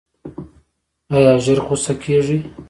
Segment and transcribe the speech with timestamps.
[1.15, 2.39] ایا ژر غوسه کیږئ؟